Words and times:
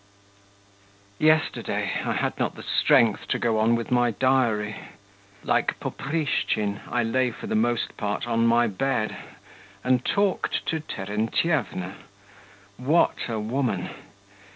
_Yesterday 1.19 2.01
I 2.03 2.13
had 2.13 2.39
not 2.39 2.55
the 2.55 2.63
strength 2.63 3.27
to 3.27 3.37
go 3.37 3.59
on 3.59 3.75
with 3.75 3.91
my 3.91 4.09
diary; 4.09 4.75
like 5.43 5.79
Poprishtchin, 5.79 6.81
I 6.89 7.03
lay, 7.03 7.29
for 7.29 7.45
the 7.45 7.53
most 7.53 7.97
part, 7.97 8.25
on 8.27 8.47
my 8.47 8.65
bed, 8.65 9.15
and 9.83 10.03
talked 10.03 10.65
to 10.69 10.79
Terentyevna. 10.79 11.97
What 12.77 13.17
a 13.29 13.39
woman! 13.39 13.91